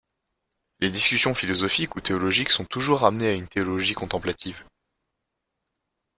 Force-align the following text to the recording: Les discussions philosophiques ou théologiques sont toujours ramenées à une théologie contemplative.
Les 0.79 0.89
discussions 0.89 1.35
philosophiques 1.35 1.95
ou 1.95 2.01
théologiques 2.01 2.49
sont 2.49 2.65
toujours 2.65 3.01
ramenées 3.01 3.27
à 3.29 3.33
une 3.33 3.47
théologie 3.47 3.93
contemplative. 3.93 4.65